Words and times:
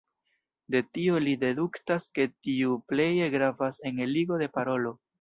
De 0.75 0.81
tio 0.97 1.19
li 1.25 1.35
deduktas 1.43 2.09
ke 2.17 2.27
tiu 2.49 2.81
pleje 2.95 3.31
gravas 3.39 3.83
en 3.93 4.05
eligo 4.11 4.45
de 4.45 4.53
parolo. 4.59 5.01